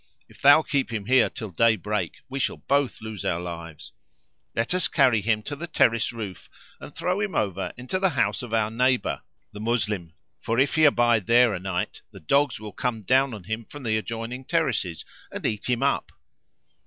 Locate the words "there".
11.27-11.53